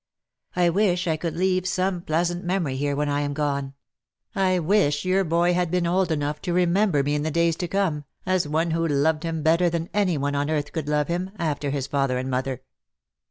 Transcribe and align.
I 0.55 0.69
wish 0.71 1.05
I 1.05 1.15
could 1.15 1.35
leave 1.35 1.67
some 1.67 2.01
pleasant 2.01 2.43
memory 2.43 2.75
here 2.75 2.95
when 2.95 3.07
I 3.07 3.21
am 3.21 3.33
gone— 3.35 3.75
I 4.35 4.57
wish 4.57 5.05
your 5.05 5.23
boy 5.23 5.53
had 5.53 5.69
been 5.69 5.85
old 5.85 6.11
enough 6.11 6.41
to 6.41 6.53
remember 6.53 7.03
me 7.03 7.13
in 7.13 7.21
the 7.21 7.29
days 7.29 7.55
to 7.57 7.67
come, 7.67 8.05
as 8.25 8.47
one 8.47 8.71
who 8.71 8.87
loved 8.87 9.21
him 9.21 9.43
better 9.43 9.69
than 9.69 9.91
any 9.93 10.17
one 10.17 10.33
on 10.33 10.49
earth 10.49 10.71
could 10.73 10.89
love 10.89 11.07
him, 11.07 11.29
after 11.37 11.69
his 11.69 11.85
father 11.85 12.17
and 12.17 12.31
mother." 12.31 12.63